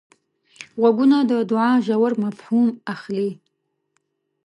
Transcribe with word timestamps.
غوږونه 0.79 1.17
د 1.31 1.31
دوعا 1.49 1.73
ژور 1.85 2.11
مفهوم 2.23 2.67
اخلي 2.93 3.29